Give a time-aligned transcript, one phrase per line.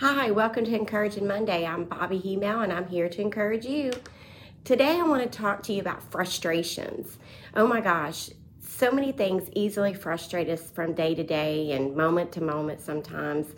[0.00, 1.66] Hi, welcome to Encouraging Monday.
[1.66, 3.92] I'm Bobby Hemel and I'm here to encourage you.
[4.64, 7.18] Today I want to talk to you about frustrations.
[7.54, 8.30] Oh my gosh,
[8.62, 13.48] so many things easily frustrate us from day to day and moment to moment sometimes.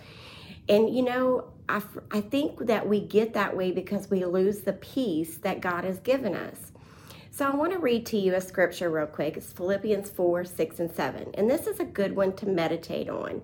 [0.69, 4.73] And you know, I, I think that we get that way because we lose the
[4.73, 6.73] peace that God has given us.
[7.31, 9.37] So I want to read to you a scripture real quick.
[9.37, 11.31] It's Philippians 4, 6, and 7.
[11.35, 13.43] And this is a good one to meditate on.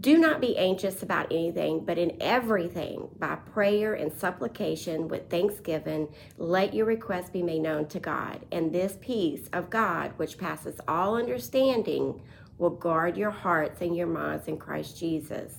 [0.00, 6.08] Do not be anxious about anything, but in everything, by prayer and supplication with thanksgiving,
[6.36, 8.44] let your requests be made known to God.
[8.50, 12.20] And this peace of God, which passes all understanding,
[12.58, 15.54] will guard your hearts and your minds in Christ Jesus.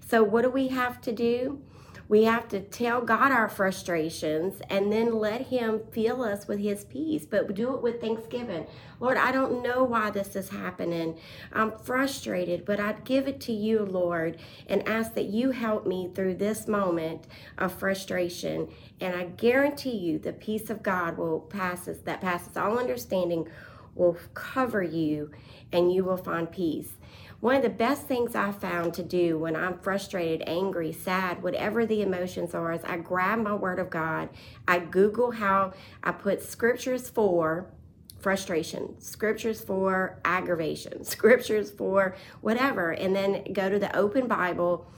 [0.00, 1.60] So, what do we have to do?
[2.08, 6.84] We have to tell God our frustrations and then let Him fill us with His
[6.84, 7.24] peace.
[7.26, 8.66] But do it with thanksgiving.
[9.00, 11.18] Lord, I don't know why this is happening.
[11.52, 16.10] I'm frustrated, but I'd give it to you, Lord, and ask that you help me
[16.14, 17.26] through this moment
[17.58, 18.68] of frustration.
[19.00, 23.48] And I guarantee you the peace of God will pass us, that passes all understanding
[23.94, 25.30] will cover you
[25.72, 26.94] and you will find peace.
[27.40, 31.84] One of the best things I found to do when I'm frustrated, angry, sad, whatever
[31.84, 34.30] the emotions are, is I grab my Word of God.
[34.66, 37.70] I Google how I put scriptures for
[38.18, 44.90] frustration, scriptures for aggravation, scriptures for whatever, and then go to the Open Bible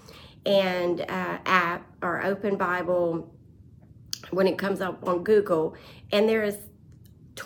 [0.45, 3.35] and uh, app or Open Bible
[4.31, 5.75] when it comes up on Google,
[6.13, 6.57] and there is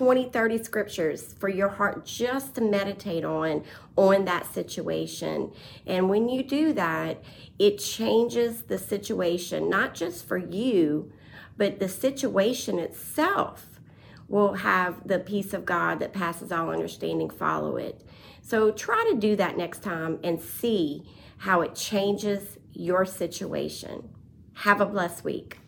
[0.01, 3.63] 20 30 scriptures for your heart just to meditate on
[3.97, 5.53] on that situation.
[5.85, 7.23] And when you do that
[7.59, 11.13] it changes the situation not just for you
[11.59, 13.79] but the situation itself
[14.27, 18.03] will have the peace of god that passes all understanding follow it.
[18.41, 21.07] So try to do that next time and see
[21.37, 24.09] how it changes your situation.
[24.55, 25.60] Have a blessed week